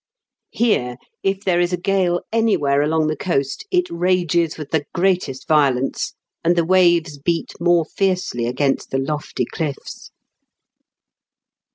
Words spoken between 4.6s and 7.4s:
the greatest violence, and the waves